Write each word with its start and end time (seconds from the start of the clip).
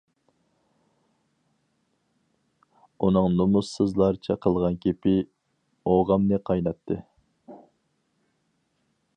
ئۇنىڭ 2.99 3.29
نومۇسسىزلارچە 3.35 4.39
قىلغان 4.47 4.81
گېپى 4.87 5.15
ئوغامنى 5.93 6.41
قايناتتى. 6.51 6.99